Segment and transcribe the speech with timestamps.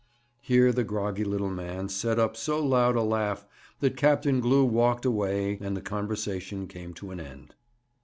[0.51, 3.45] "'Here the groggy little man set up so loud a laugh
[3.81, 7.53] that Captain Glew walked away, and the conversation came to an end.